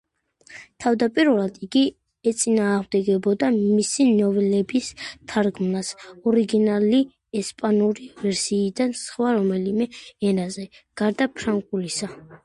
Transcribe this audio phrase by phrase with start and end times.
[0.83, 1.81] თავდაპირველად იგი
[2.31, 4.89] ეწინააღმდეგებოდა მისი ნოველების
[5.33, 5.93] თარგმნას
[6.33, 7.03] ორიგინალი
[7.43, 9.91] ესპანური ვერსიიდან სხვა რომელიმე
[10.33, 10.69] ენაზე,
[11.05, 12.15] გარდა ფრანგულისა.